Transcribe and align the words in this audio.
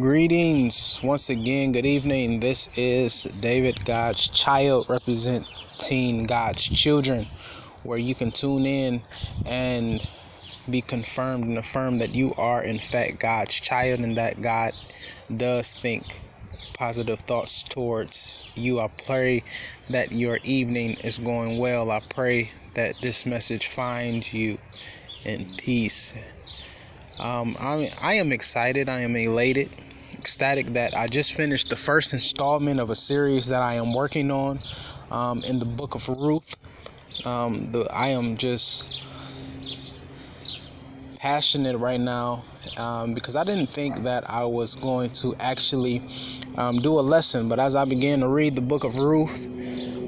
Greetings 0.00 0.98
once 1.04 1.30
again. 1.30 1.70
Good 1.70 1.86
evening. 1.86 2.40
This 2.40 2.68
is 2.74 3.28
David 3.38 3.84
God's 3.84 4.26
Child 4.26 4.90
representing 4.90 6.24
God's 6.26 6.64
children, 6.64 7.28
where 7.84 7.96
you 7.96 8.16
can 8.16 8.32
tune 8.32 8.66
in 8.66 9.04
and 9.46 10.04
be 10.68 10.82
confirmed 10.82 11.44
and 11.44 11.56
affirmed 11.56 12.00
that 12.00 12.16
you 12.16 12.34
are, 12.34 12.60
in 12.60 12.80
fact, 12.80 13.20
God's 13.20 13.54
child 13.54 14.00
and 14.00 14.18
that 14.18 14.42
God 14.42 14.74
does 15.36 15.74
think 15.74 16.22
positive 16.72 17.20
thoughts 17.20 17.62
towards 17.62 18.34
you. 18.56 18.80
I 18.80 18.88
pray 18.88 19.44
that 19.90 20.10
your 20.10 20.40
evening 20.42 20.94
is 21.04 21.18
going 21.18 21.58
well. 21.58 21.92
I 21.92 22.00
pray 22.00 22.50
that 22.74 22.98
this 22.98 23.24
message 23.24 23.68
finds 23.68 24.32
you 24.32 24.58
in 25.24 25.54
peace. 25.56 26.14
Um, 27.18 27.56
I, 27.60 27.92
I 28.00 28.14
am 28.14 28.32
excited. 28.32 28.88
I 28.88 29.00
am 29.00 29.14
elated, 29.16 29.70
ecstatic 30.18 30.72
that 30.74 30.96
I 30.96 31.06
just 31.06 31.34
finished 31.34 31.70
the 31.70 31.76
first 31.76 32.12
installment 32.12 32.80
of 32.80 32.90
a 32.90 32.96
series 32.96 33.46
that 33.48 33.62
I 33.62 33.74
am 33.74 33.92
working 33.92 34.30
on 34.30 34.58
um, 35.10 35.42
in 35.44 35.58
the 35.58 35.64
book 35.64 35.94
of 35.94 36.08
Ruth. 36.08 36.56
Um, 37.24 37.70
the, 37.72 37.86
I 37.92 38.08
am 38.08 38.36
just 38.36 38.96
passionate 41.18 41.78
right 41.78 42.00
now 42.00 42.44
um, 42.76 43.14
because 43.14 43.36
I 43.36 43.44
didn't 43.44 43.72
think 43.72 44.02
that 44.02 44.28
I 44.28 44.44
was 44.44 44.74
going 44.74 45.10
to 45.12 45.34
actually 45.36 46.02
um, 46.56 46.82
do 46.82 46.98
a 46.98 47.00
lesson. 47.00 47.48
But 47.48 47.60
as 47.60 47.74
I 47.74 47.84
began 47.84 48.20
to 48.20 48.28
read 48.28 48.56
the 48.56 48.62
book 48.62 48.84
of 48.84 48.98
Ruth, 48.98 49.46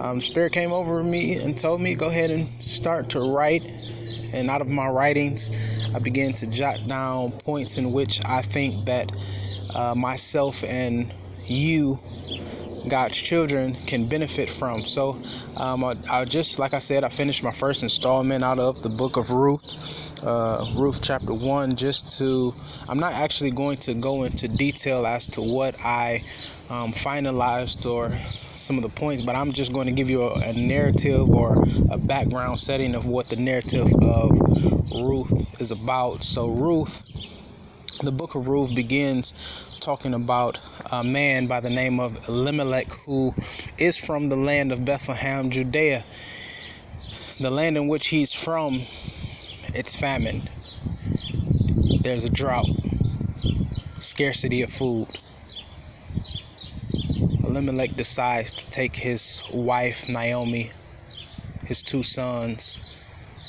um, 0.00 0.20
Spirit 0.20 0.52
came 0.52 0.72
over 0.72 1.02
me 1.02 1.34
and 1.36 1.56
told 1.56 1.80
me, 1.80 1.94
go 1.94 2.08
ahead 2.08 2.30
and 2.30 2.50
start 2.62 3.10
to 3.10 3.20
write. 3.20 3.62
And 4.32 4.50
out 4.50 4.60
of 4.62 4.68
my 4.68 4.88
writings, 4.88 5.50
I 5.94 5.98
began 6.00 6.34
to 6.34 6.46
jot 6.46 6.86
down 6.86 7.32
points 7.32 7.78
in 7.78 7.92
which 7.92 8.20
I 8.24 8.42
think 8.42 8.86
that 8.86 9.10
uh, 9.74 9.94
myself 9.94 10.64
and 10.64 11.12
you 11.46 12.00
God's 12.88 13.16
children 13.16 13.74
can 13.86 14.08
benefit 14.08 14.50
from. 14.50 14.84
So, 14.84 15.18
um, 15.56 15.84
I, 15.84 15.96
I, 16.10 16.24
just, 16.24 16.58
like 16.58 16.74
I 16.74 16.78
said, 16.78 17.04
I 17.04 17.08
finished 17.08 17.42
my 17.42 17.52
first 17.52 17.82
installment 17.82 18.42
out 18.44 18.58
of 18.58 18.82
the 18.82 18.88
book 18.88 19.16
of 19.16 19.30
Ruth, 19.30 19.62
uh, 20.22 20.64
Ruth 20.74 21.00
chapter 21.02 21.32
1, 21.32 21.76
just 21.76 22.18
to, 22.18 22.54
I'm 22.88 22.98
not 22.98 23.12
actually 23.12 23.50
going 23.50 23.78
to 23.78 23.94
go 23.94 24.24
into 24.24 24.48
detail 24.48 25.06
as 25.06 25.26
to 25.28 25.42
what 25.42 25.78
I 25.84 26.24
um, 26.70 26.92
finalized 26.92 27.86
or 27.86 28.12
some 28.52 28.76
of 28.76 28.82
the 28.82 28.88
points, 28.88 29.22
but 29.22 29.36
I'm 29.36 29.52
just 29.52 29.72
going 29.72 29.86
to 29.86 29.92
give 29.92 30.10
you 30.10 30.22
a, 30.24 30.34
a 30.40 30.52
narrative 30.52 31.30
or 31.30 31.64
a 31.90 31.98
background 31.98 32.58
setting 32.58 32.94
of 32.94 33.06
what 33.06 33.28
the 33.28 33.36
narrative 33.36 33.92
of 34.02 34.30
Ruth 34.94 35.46
is 35.60 35.70
about. 35.70 36.24
So, 36.24 36.48
Ruth 36.48 37.00
the 38.02 38.12
book 38.12 38.36
of 38.36 38.46
Ruth 38.46 38.72
begins 38.74 39.34
talking 39.80 40.14
about 40.14 40.60
a 40.92 41.02
man 41.02 41.48
by 41.48 41.58
the 41.58 41.70
name 41.70 41.98
of 41.98 42.28
Elimelech 42.28 42.92
who 42.92 43.34
is 43.76 43.96
from 43.96 44.28
the 44.28 44.36
land 44.36 44.70
of 44.70 44.84
Bethlehem, 44.84 45.50
Judea. 45.50 46.04
The 47.40 47.50
land 47.50 47.76
in 47.76 47.88
which 47.88 48.08
he's 48.08 48.32
from, 48.32 48.86
it's 49.74 49.96
famine. 49.96 50.48
There's 52.02 52.24
a 52.24 52.30
drought, 52.30 52.68
scarcity 53.98 54.62
of 54.62 54.70
food. 54.70 55.08
Elimelech 57.42 57.96
decides 57.96 58.52
to 58.52 58.70
take 58.70 58.94
his 58.94 59.42
wife 59.52 60.08
Naomi, 60.08 60.70
his 61.64 61.82
two 61.82 62.04
sons, 62.04 62.78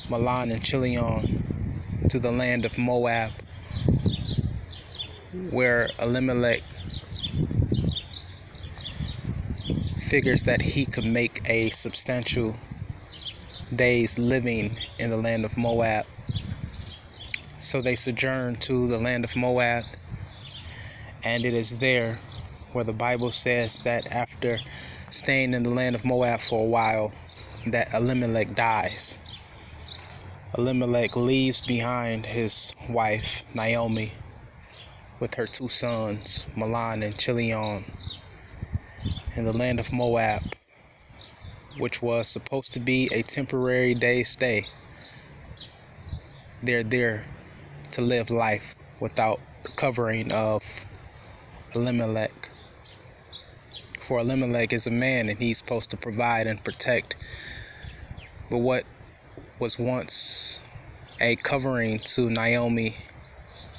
Mahlon 0.10 0.52
and 0.52 0.64
Chilion, 0.64 2.08
to 2.10 2.20
the 2.20 2.32
land 2.32 2.66
of 2.66 2.78
Moab 2.80 3.32
where 5.52 5.90
Elimelech 6.00 6.64
figures 10.10 10.44
that 10.44 10.62
he 10.62 10.86
could 10.86 11.06
make 11.06 11.42
a 11.46 11.70
substantial 11.70 12.56
day's 13.76 14.18
living 14.18 14.78
in 14.98 15.10
the 15.10 15.18
land 15.18 15.46
of 15.46 15.56
Moab. 15.56 16.06
So 17.58 17.82
they 17.82 17.96
sojourn 17.96 18.56
to 18.58 18.88
the 18.88 18.98
land 18.98 19.24
of 19.24 19.36
Moab, 19.36 19.86
and 21.24 21.46
it 21.46 21.54
is 21.54 21.78
there 21.78 22.20
where 22.74 22.84
the 22.84 22.94
Bible 22.94 23.32
says 23.32 23.82
that 23.82 24.08
after 24.08 24.60
staying 25.10 25.54
in 25.54 25.64
the 25.64 25.74
land 25.74 25.96
of 25.96 26.04
Moab 26.04 26.42
for 26.42 26.62
a 26.62 26.68
while, 26.68 27.12
that 27.68 27.94
Elimelech 27.94 28.56
dies. 28.56 29.20
Elimelech 30.58 31.16
leaves 31.16 31.62
behind 31.62 32.26
his 32.26 32.74
wife, 32.90 33.44
Naomi, 33.54 34.14
with 35.20 35.36
her 35.36 35.48
two 35.48 35.68
sons, 35.68 36.48
Mahlon 36.56 37.04
and 37.04 37.18
Chilion, 37.18 37.86
in 39.36 39.46
the 39.46 39.54
land 39.54 39.80
of 39.80 39.92
Moab, 39.92 40.42
which 41.78 42.02
was 42.02 42.28
supposed 42.28 42.72
to 42.74 42.80
be 42.80 43.10
a 43.12 43.22
temporary 43.22 43.94
day 43.94 44.24
stay. 44.24 44.66
They're 46.64 46.84
there 46.84 47.26
to 47.92 48.02
live 48.02 48.30
life 48.30 48.76
without 49.00 49.42
the 49.64 49.70
covering 49.70 50.32
of 50.32 50.86
Elimelech. 51.76 52.50
For 54.00 54.20
Elimelech 54.20 54.74
is 54.74 54.88
a 54.88 54.92
man 54.92 55.30
and 55.30 55.38
he's 55.38 55.58
supposed 55.58 55.90
to 55.92 55.98
provide 55.98 56.48
and 56.48 56.64
protect. 56.64 57.16
But 58.50 58.60
what 58.60 58.86
was 59.60 59.78
once 59.78 60.60
a 61.20 61.36
covering 61.36 62.00
to 62.00 62.30
Naomi 62.30 62.96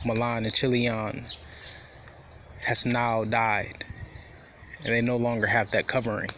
Mahlon 0.04 0.46
and 0.46 0.54
Chilion 0.54 1.26
has 2.60 2.86
now 2.86 3.24
died, 3.24 3.84
and 4.82 4.94
they 4.94 5.02
no 5.02 5.16
longer 5.16 5.46
have 5.46 5.70
that 5.72 5.86
covering. 5.86 6.30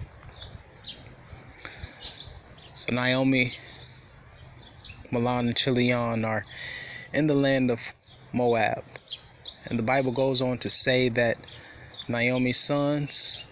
So 2.75 2.93
Naomi, 2.93 3.55
Mahlon, 5.12 5.47
and 5.47 5.56
Chilion 5.56 6.25
are 6.25 6.45
in 7.12 7.28
the 7.28 7.34
land 7.34 7.71
of 7.71 7.93
Moab, 8.33 8.83
and 9.67 9.78
the 9.78 9.84
Bible 9.84 10.11
goes 10.11 10.43
on 10.43 10.59
to 10.59 10.69
say 10.69 11.09
that 11.11 11.39
Naomi's 12.09 12.59
sons 12.59 13.45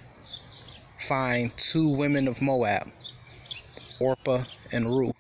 find 0.99 1.57
two 1.57 1.89
women 1.89 2.27
of 2.27 2.43
Moab, 2.43 2.91
Orpah 4.01 4.45
and 4.73 4.97
Ruth 4.97 5.15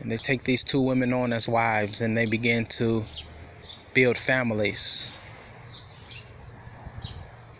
and 0.00 0.10
they 0.10 0.16
take 0.16 0.44
these 0.44 0.64
two 0.64 0.80
women 0.80 1.12
on 1.12 1.32
as 1.32 1.48
wives 1.48 2.00
and 2.00 2.16
they 2.16 2.26
begin 2.26 2.64
to 2.66 3.04
build 3.94 4.16
families. 4.16 5.12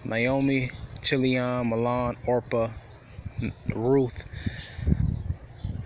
Naomi, 0.05 0.71
Chilion, 1.03 1.71
Mahlon, 1.71 2.17
Orpah, 2.27 2.71
Ruth 3.75 4.25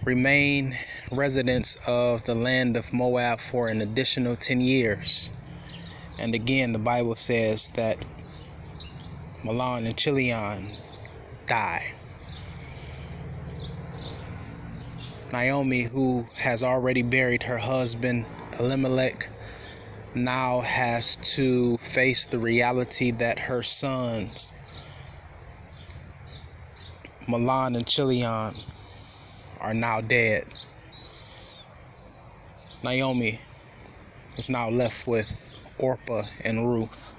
remain 0.05 0.77
residents 1.11 1.77
of 1.87 2.25
the 2.25 2.35
land 2.35 2.77
of 2.77 2.93
Moab 2.93 3.41
for 3.41 3.69
an 3.69 3.81
additional 3.81 4.37
10 4.37 4.61
years. 4.61 5.31
And 6.19 6.35
again, 6.35 6.73
the 6.73 6.79
Bible 6.79 7.17
says 7.17 7.71
that 7.75 7.99
Mahlon 9.43 9.87
and 9.87 9.97
Chilion 9.97 10.77
die. 11.47 11.95
Naomi, 15.34 15.83
who 15.83 16.28
has 16.37 16.62
already 16.62 17.03
buried 17.03 17.43
her 17.43 17.59
husband 17.59 18.25
Elimelech, 18.61 19.28
now 20.15 20.61
has 20.61 21.17
to 21.34 21.77
face 21.78 22.25
the 22.25 22.39
reality 22.39 23.11
that 23.11 23.41
her 23.41 23.61
sons, 23.61 24.53
Mahlon 27.27 27.75
and 27.77 27.84
Chilion, 27.84 28.55
are 29.61 29.75
now 29.75 30.00
dead. 30.00 30.47
Naomi 32.84 33.41
is 34.37 34.49
now 34.49 34.71
left 34.71 35.05
with 35.05 35.33
Orpah 35.81 36.27
and 36.44 36.65
Ruth. 36.65 37.19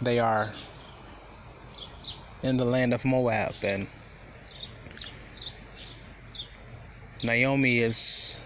They 0.00 0.18
are 0.18 0.54
in 2.42 2.56
the 2.56 2.64
land 2.64 2.94
of 2.94 3.04
Moab 3.04 3.56
and 3.62 3.86
Naomi 7.22 7.80
is 7.80 8.40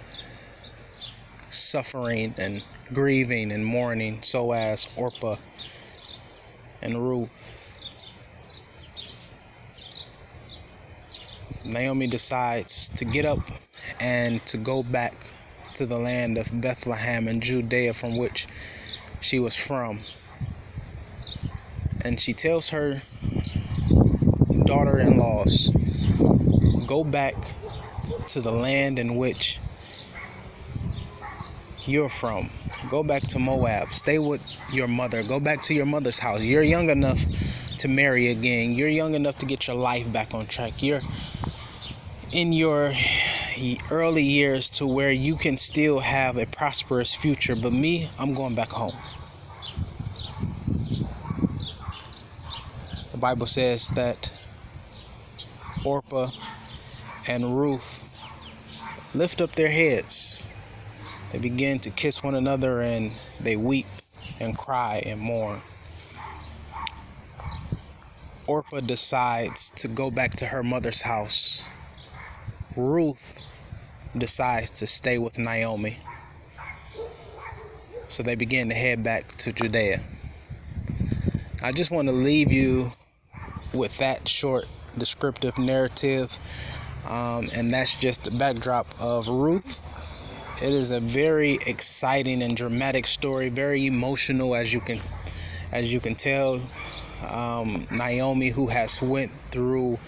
suffering 1.50 2.34
and 2.36 2.60
grieving 2.92 3.52
and 3.52 3.64
mourning, 3.64 4.20
so 4.22 4.50
as 4.50 4.88
Orpah 4.96 5.36
and 6.82 7.00
Ruth. 7.08 7.30
Naomi 11.64 12.08
decides 12.08 12.88
to 12.96 13.04
get 13.04 13.24
up 13.24 13.38
and 14.00 14.44
to 14.46 14.56
go 14.56 14.82
back 14.82 15.14
to 15.74 15.86
the 15.86 15.98
land 15.98 16.36
of 16.36 16.50
Bethlehem 16.60 17.28
and 17.28 17.42
Judea 17.42 17.94
from 17.94 18.16
which 18.16 18.48
she 19.20 19.38
was 19.38 19.54
from. 19.54 20.00
And 22.00 22.20
she 22.20 22.32
tells 22.32 22.70
her 22.70 23.02
daughter 24.64 24.98
in 24.98 25.16
laws, 25.16 25.70
Go 26.86 27.04
back 27.04 27.54
to 28.28 28.40
the 28.40 28.52
land 28.52 28.98
in 28.98 29.16
which 29.16 29.60
you're 31.86 32.08
from. 32.08 32.50
Go 32.88 33.02
back 33.02 33.26
to 33.28 33.38
Moab. 33.38 33.92
Stay 33.92 34.18
with 34.18 34.40
your 34.70 34.88
mother. 34.88 35.22
Go 35.22 35.40
back 35.40 35.62
to 35.64 35.74
your 35.74 35.86
mother's 35.86 36.18
house. 36.18 36.40
You're 36.40 36.62
young 36.62 36.90
enough 36.90 37.24
to 37.78 37.88
marry 37.88 38.28
again. 38.28 38.72
You're 38.72 38.88
young 38.88 39.14
enough 39.14 39.38
to 39.38 39.46
get 39.46 39.66
your 39.66 39.76
life 39.76 40.10
back 40.12 40.34
on 40.34 40.46
track. 40.46 40.82
You're 40.82 41.02
in 42.32 42.52
your 42.52 42.92
early 43.90 44.22
years 44.22 44.68
to 44.70 44.86
where 44.86 45.12
you 45.12 45.36
can 45.36 45.56
still 45.56 46.00
have 46.00 46.36
a 46.36 46.46
prosperous 46.46 47.14
future. 47.14 47.56
But 47.56 47.72
me, 47.72 48.10
I'm 48.18 48.34
going 48.34 48.54
back 48.54 48.70
home. 48.70 48.96
The 53.12 53.18
Bible 53.18 53.46
says 53.46 53.90
that 53.90 54.30
Orpah 55.84 56.30
and 57.26 57.58
Ruth 57.58 58.02
lift 59.14 59.40
up 59.40 59.52
their 59.52 59.70
heads. 59.70 60.48
They 61.32 61.38
begin 61.38 61.80
to 61.80 61.90
kiss 61.90 62.22
one 62.22 62.34
another 62.34 62.80
and 62.80 63.12
they 63.40 63.56
weep 63.56 63.86
and 64.40 64.56
cry 64.56 65.02
and 65.04 65.20
mourn. 65.20 65.62
Orpah 68.46 68.80
decides 68.80 69.70
to 69.76 69.88
go 69.88 70.10
back 70.10 70.34
to 70.36 70.46
her 70.46 70.62
mother's 70.62 71.00
house. 71.02 71.66
Ruth 72.76 73.40
decides 74.16 74.70
to 74.72 74.86
stay 74.86 75.18
with 75.18 75.38
Naomi. 75.38 75.98
So 78.08 78.22
they 78.22 78.34
begin 78.34 78.68
to 78.68 78.74
head 78.74 79.02
back 79.02 79.36
to 79.38 79.52
Judea. 79.52 80.00
I 81.62 81.72
just 81.72 81.90
want 81.90 82.08
to 82.08 82.12
leave 82.12 82.52
you 82.52 82.92
with 83.72 83.96
that 83.98 84.28
short 84.28 84.68
descriptive 84.98 85.56
narrative. 85.58 86.38
Um, 87.06 87.50
and 87.52 87.70
that's 87.70 87.94
just 87.94 88.24
the 88.24 88.30
backdrop 88.30 88.86
of 88.98 89.28
Ruth. 89.28 89.80
It 90.62 90.72
is 90.72 90.90
a 90.90 91.00
very 91.00 91.58
exciting 91.66 92.42
and 92.42 92.56
dramatic 92.56 93.06
story, 93.06 93.48
very 93.48 93.86
emotional 93.86 94.54
as 94.54 94.72
you 94.72 94.80
can 94.80 95.02
as 95.72 95.92
you 95.92 96.00
can 96.00 96.14
tell. 96.14 96.60
Um, 97.28 97.86
Naomi, 97.90 98.50
who 98.50 98.68
has 98.68 99.02
went 99.02 99.32
through 99.50 99.98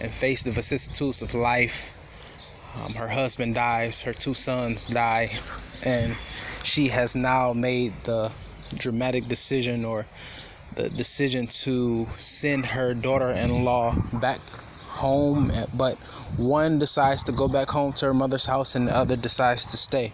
and 0.00 0.12
faced 0.12 0.44
the 0.44 0.50
vicissitudes 0.50 1.22
of 1.22 1.34
life, 1.34 1.94
um, 2.74 2.94
her 2.94 3.08
husband 3.08 3.54
dies, 3.54 4.02
her 4.02 4.12
two 4.12 4.34
sons 4.34 4.86
die, 4.86 5.38
and 5.82 6.16
she 6.62 6.88
has 6.88 7.16
now 7.16 7.52
made 7.52 7.94
the 8.04 8.30
dramatic 8.74 9.26
decision 9.26 9.84
or 9.84 10.06
the 10.74 10.90
decision 10.90 11.46
to 11.46 12.06
send 12.16 12.66
her 12.66 12.94
daughter-in-law 12.94 13.96
back 14.14 14.40
home 14.98 15.50
but 15.74 15.96
one 16.36 16.78
decides 16.78 17.24
to 17.24 17.32
go 17.32 17.48
back 17.48 17.68
home 17.68 17.92
to 17.94 18.06
her 18.06 18.14
mother's 18.14 18.44
house 18.44 18.74
and 18.74 18.88
the 18.88 18.96
other 18.96 19.16
decides 19.16 19.66
to 19.68 19.76
stay. 19.76 20.12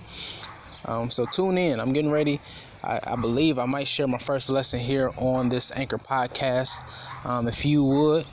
Um, 0.85 1.11
so 1.11 1.25
tune 1.25 1.59
in. 1.59 1.81
I'm 1.81 1.93
getting 1.93 2.11
ready. 2.11 2.41
I, 2.83 3.01
I, 3.03 3.17
believe 3.17 3.59
i 3.59 3.65
might 3.65 3.89
share 3.89 4.07
my 4.07 4.19
first 4.19 4.51
lesson 4.51 4.79
here 4.79 5.11
on 5.17 5.49
this 5.49 5.73
anchor 5.73 5.97
podcast. 5.97 6.85
Um, 7.25 7.49
if 7.49 7.65
you 7.65 7.83
would 7.83 8.27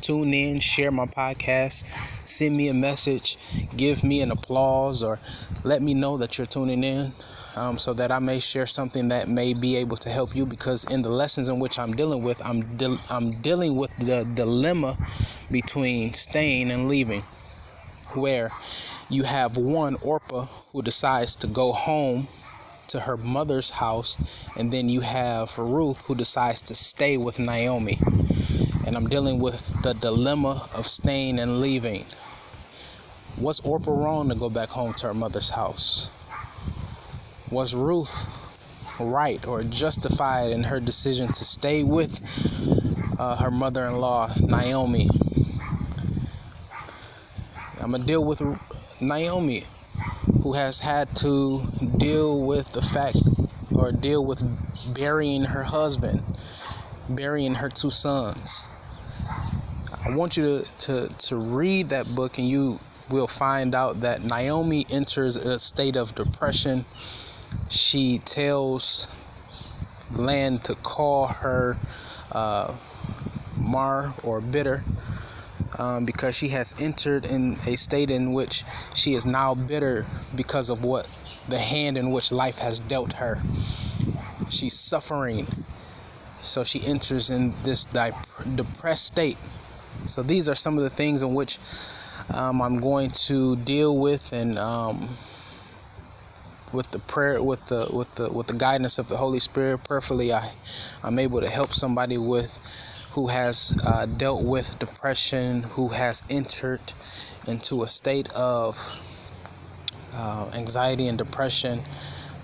tune 0.00 0.34
in 0.34 0.58
share 0.58 0.90
my 0.90 1.06
podcast 1.06 1.84
send 2.24 2.56
me 2.56 2.66
a 2.66 2.74
message 2.74 3.38
give 3.76 4.02
me 4.02 4.20
an 4.20 4.32
applause 4.32 5.00
or 5.00 5.20
let 5.62 5.80
me 5.80 5.94
know 5.94 6.16
that 6.16 6.36
you're 6.36 6.46
tuning 6.46 6.82
in 6.82 7.12
um, 7.56 7.78
so 7.78 7.92
that 7.94 8.10
I 8.10 8.18
may 8.18 8.40
share 8.40 8.66
something 8.66 9.08
that 9.08 9.28
may 9.28 9.54
be 9.54 9.76
able 9.76 9.96
to 9.98 10.10
help 10.10 10.34
you. 10.34 10.46
Because 10.46 10.84
in 10.84 11.02
the 11.02 11.08
lessons 11.08 11.48
in 11.48 11.58
which 11.58 11.78
I'm 11.78 11.92
dealing 11.92 12.22
with, 12.22 12.40
I'm 12.44 12.76
de- 12.76 13.00
I'm 13.08 13.32
dealing 13.42 13.76
with 13.76 13.94
the 13.98 14.24
dilemma 14.34 14.96
between 15.52 16.14
staying 16.14 16.70
and 16.70 16.88
leaving, 16.88 17.22
where 18.14 18.50
you 19.08 19.22
have 19.24 19.56
one 19.56 19.94
Orpah 19.96 20.46
who 20.72 20.82
decides 20.82 21.36
to 21.36 21.46
go 21.46 21.72
home 21.72 22.26
to 22.88 23.00
her 23.00 23.16
mother's 23.16 23.70
house, 23.70 24.18
and 24.56 24.72
then 24.72 24.88
you 24.88 25.00
have 25.00 25.56
Ruth 25.58 25.98
who 26.02 26.14
decides 26.14 26.62
to 26.62 26.74
stay 26.74 27.16
with 27.16 27.38
Naomi. 27.38 27.98
And 28.86 28.96
I'm 28.96 29.08
dealing 29.08 29.38
with 29.38 29.82
the 29.82 29.94
dilemma 29.94 30.68
of 30.74 30.88
staying 30.88 31.38
and 31.38 31.60
leaving. 31.60 32.04
Was 33.38 33.60
Orpah 33.60 33.92
wrong 33.92 34.28
to 34.28 34.34
go 34.34 34.50
back 34.50 34.68
home 34.68 34.92
to 34.94 35.06
her 35.06 35.14
mother's 35.14 35.48
house? 35.48 36.10
Was 37.50 37.74
Ruth 37.74 38.26
right 39.00 39.46
or 39.46 39.62
justified 39.62 40.52
in 40.52 40.62
her 40.64 40.80
decision 40.80 41.32
to 41.32 41.44
stay 41.44 41.82
with 41.82 42.20
uh, 43.18 43.36
her 43.36 43.50
mother 43.50 43.86
in 43.86 43.98
law, 43.98 44.30
Naomi? 44.38 45.08
I'm 47.82 47.90
to 47.90 47.98
deal 47.98 48.24
with 48.24 48.40
Naomi, 49.00 49.66
who 50.44 50.52
has 50.52 50.78
had 50.78 51.16
to 51.16 51.64
deal 51.96 52.40
with 52.40 52.70
the 52.70 52.80
fact 52.80 53.16
or 53.74 53.90
deal 53.90 54.24
with 54.24 54.40
burying 54.94 55.42
her 55.42 55.64
husband, 55.64 56.22
burying 57.08 57.56
her 57.56 57.68
two 57.68 57.90
sons. 57.90 58.66
I 60.04 60.10
want 60.10 60.36
you 60.36 60.60
to, 60.60 61.08
to, 61.08 61.14
to 61.26 61.36
read 61.36 61.88
that 61.88 62.14
book 62.14 62.38
and 62.38 62.48
you 62.48 62.78
will 63.10 63.26
find 63.26 63.74
out 63.74 64.02
that 64.02 64.22
Naomi 64.22 64.86
enters 64.88 65.34
a 65.34 65.58
state 65.58 65.96
of 65.96 66.14
depression 66.14 66.84
she 67.68 68.18
tells 68.20 69.08
land 70.12 70.62
to 70.64 70.76
call 70.76 71.26
her 71.26 71.76
uh, 72.30 72.74
mar 73.56 74.14
or 74.22 74.40
bitter 74.40 74.84
um, 75.78 76.04
because 76.04 76.34
she 76.34 76.48
has 76.48 76.74
entered 76.78 77.24
in 77.24 77.58
a 77.66 77.76
state 77.76 78.10
in 78.10 78.32
which 78.32 78.64
she 78.94 79.14
is 79.14 79.26
now 79.26 79.54
bitter 79.54 80.06
because 80.34 80.68
of 80.68 80.84
what 80.84 81.20
the 81.48 81.58
hand 81.58 81.96
in 81.96 82.10
which 82.10 82.30
life 82.30 82.58
has 82.58 82.80
dealt 82.80 83.14
her. 83.14 83.42
She's 84.50 84.78
suffering, 84.78 85.64
so 86.40 86.64
she 86.64 86.84
enters 86.84 87.30
in 87.30 87.54
this 87.64 87.86
depressed 88.54 89.06
state. 89.06 89.38
So 90.06 90.22
these 90.22 90.48
are 90.48 90.54
some 90.54 90.78
of 90.78 90.84
the 90.84 90.90
things 90.90 91.22
in 91.22 91.34
which 91.34 91.58
um, 92.30 92.60
I'm 92.60 92.80
going 92.80 93.10
to 93.10 93.56
deal 93.56 93.96
with 93.96 94.32
and 94.32 94.58
um, 94.58 95.16
with 96.72 96.90
the 96.90 96.98
prayer 96.98 97.42
with 97.42 97.66
the 97.66 97.86
with 97.92 98.12
the 98.14 98.30
with 98.30 98.46
the 98.46 98.54
guidance 98.54 98.98
of 98.98 99.08
the 99.08 99.16
Holy 99.16 99.38
Spirit 99.38 99.84
prayerfully 99.84 100.32
I 100.32 100.52
I'm 101.02 101.18
able 101.18 101.40
to 101.40 101.50
help 101.50 101.72
somebody 101.72 102.16
with 102.16 102.58
who 103.12 103.28
has 103.28 103.74
uh, 103.84 104.06
dealt 104.06 104.42
with 104.42 104.78
depression 104.78 105.62
who 105.62 105.88
has 105.88 106.22
entered 106.30 106.80
into 107.46 107.82
a 107.82 107.88
state 107.88 108.30
of 108.32 108.78
uh, 110.14 110.50
anxiety 110.54 111.08
and 111.08 111.18
depression 111.18 111.82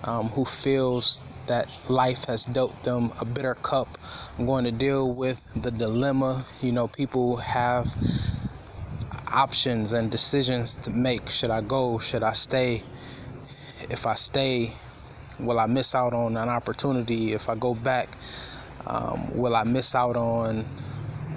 um, 0.03 0.29
who 0.29 0.45
feels 0.45 1.25
that 1.47 1.67
life 1.87 2.25
has 2.25 2.45
dealt 2.45 2.83
them 2.83 3.11
a 3.19 3.25
bitter 3.25 3.55
cup. 3.55 3.97
I'm 4.37 4.45
going 4.45 4.63
to 4.65 4.71
deal 4.71 5.11
with 5.11 5.41
the 5.55 5.71
dilemma. 5.71 6.45
You 6.61 6.71
know 6.71 6.87
people 6.87 7.37
have 7.37 7.87
options 9.27 9.93
and 9.93 10.11
decisions 10.11 10.75
to 10.75 10.91
make. 10.91 11.29
Should 11.29 11.49
I 11.49 11.61
go? 11.61 11.97
Should 11.97 12.23
I 12.23 12.33
stay? 12.33 12.83
If 13.89 14.05
I 14.05 14.15
stay, 14.15 14.75
will 15.39 15.59
I 15.59 15.65
miss 15.65 15.95
out 15.95 16.13
on 16.13 16.37
an 16.37 16.49
opportunity? 16.49 17.33
If 17.33 17.49
I 17.49 17.55
go 17.55 17.73
back, 17.73 18.09
um, 18.87 19.35
will 19.37 19.55
I 19.55 19.63
miss 19.63 19.95
out 19.95 20.15
on 20.15 20.65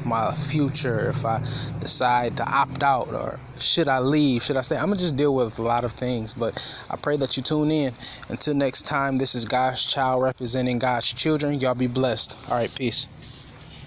my 0.05 0.35
future? 0.35 1.11
If 1.11 1.25
I 1.25 1.47
decide 1.81 2.37
to 2.39 2.49
opt 2.49 2.83
out, 2.83 3.13
or 3.13 3.39
should 3.59 3.89
I 3.89 3.99
leave? 4.01 4.43
Should 4.43 4.57
I 4.57 4.63
stay? 4.63 4.77
I'm 4.77 4.87
gonna 4.87 4.97
just 4.97 5.17
deal 5.17 5.35
with 5.35 5.59
a 5.59 5.63
lot 5.63 5.85
of 5.85 5.93
things, 5.93 6.33
but 6.33 6.61
I 6.91 6.97
pray 6.97 7.17
that 7.19 7.37
you 7.37 7.43
tune 7.43 7.71
in. 7.71 7.95
Until 8.29 8.55
next 8.55 8.83
time, 8.87 9.19
this 9.19 9.35
is 9.35 9.45
God's 9.45 9.85
child 9.85 10.23
representing 10.23 10.79
God's 10.79 11.13
children. 11.13 11.61
Y'all 11.61 11.75
be 11.75 11.87
blessed. 11.87 12.51
All 12.51 12.59
right, 12.59 12.75
peace. 12.77 13.42